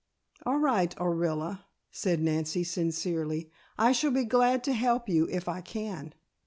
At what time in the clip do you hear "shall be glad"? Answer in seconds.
3.91-4.63